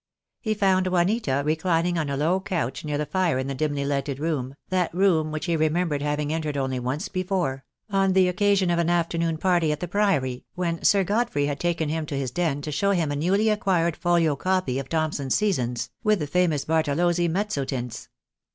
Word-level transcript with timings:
He 0.39 0.55
found 0.55 0.87
Juanita 0.87 1.43
reclining 1.45 1.95
on 1.99 2.09
a 2.09 2.17
low 2.17 2.39
couch 2.39 2.83
near 2.83 2.97
the 2.97 3.05
fire 3.05 3.37
in 3.37 3.47
a 3.51 3.53
dimly 3.53 3.85
lighted 3.85 4.17
room, 4.17 4.55
that 4.69 4.91
room 4.95 5.29
which 5.31 5.45
he 5.45 5.55
remem 5.55 5.89
bered 5.89 6.01
having 6.01 6.33
entered 6.33 6.57
only 6.57 6.79
once 6.79 7.07
before, 7.07 7.65
on 7.87 8.13
the 8.13 8.27
occasion 8.27 8.71
of 8.71 8.79
an 8.79 8.89
afternoon 8.89 9.37
party 9.37 9.71
at 9.71 9.79
the 9.79 9.87
Priory, 9.87 10.43
when 10.55 10.83
Sir 10.83 11.03
Godfrey 11.03 11.45
had 11.45 11.59
taken 11.59 11.89
him 11.89 12.07
to 12.07 12.17
his 12.17 12.31
den 12.31 12.63
to 12.63 12.71
show 12.71 12.89
him 12.93 13.11
a 13.11 13.15
newly 13.15 13.49
acquired 13.49 13.95
folio 13.95 14.35
copy 14.35 14.79
of 14.79 14.89
Thomson's 14.89 15.35
Seasons, 15.35 15.91
with 16.03 16.17
the 16.17 16.25
famous 16.25 16.65
Barto 16.65 16.95
lozzi 16.95 17.29
mezzotints. 17.29 18.07